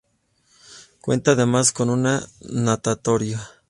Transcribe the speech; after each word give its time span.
Cuenta 0.99 1.33
además 1.33 1.71
con 1.71 1.91
un 1.91 2.07
natatorio. 2.49 3.37